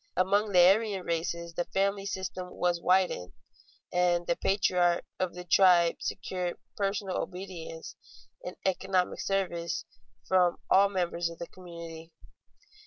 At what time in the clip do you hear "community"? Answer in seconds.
11.45-12.11